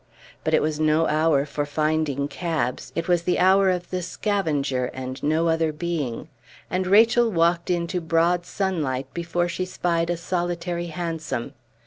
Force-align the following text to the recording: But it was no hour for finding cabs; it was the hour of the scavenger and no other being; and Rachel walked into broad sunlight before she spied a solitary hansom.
But 0.43 0.55
it 0.55 0.63
was 0.63 0.79
no 0.79 1.05
hour 1.05 1.45
for 1.45 1.63
finding 1.63 2.27
cabs; 2.27 2.91
it 2.95 3.07
was 3.07 3.21
the 3.21 3.37
hour 3.37 3.69
of 3.69 3.91
the 3.91 4.01
scavenger 4.01 4.85
and 4.95 5.21
no 5.21 5.47
other 5.47 5.71
being; 5.71 6.27
and 6.71 6.87
Rachel 6.87 7.31
walked 7.31 7.69
into 7.69 8.01
broad 8.01 8.43
sunlight 8.43 9.13
before 9.13 9.47
she 9.47 9.63
spied 9.63 10.09
a 10.09 10.17
solitary 10.17 10.87
hansom. 10.87 11.53